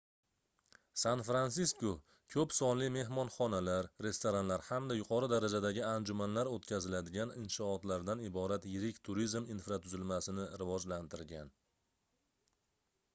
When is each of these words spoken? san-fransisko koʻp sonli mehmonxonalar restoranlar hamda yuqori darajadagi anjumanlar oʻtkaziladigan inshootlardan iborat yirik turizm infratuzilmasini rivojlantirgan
san-fransisko 0.99 1.89
koʻp 2.35 2.55
sonli 2.59 2.87
mehmonxonalar 2.95 3.89
restoranlar 4.05 4.65
hamda 4.71 4.97
yuqori 5.01 5.29
darajadagi 5.35 5.85
anjumanlar 5.89 6.51
oʻtkaziladigan 6.55 7.35
inshootlardan 7.43 8.25
iborat 8.31 8.67
yirik 8.75 9.05
turizm 9.11 9.49
infratuzilmasini 9.59 10.49
rivojlantirgan 10.65 11.53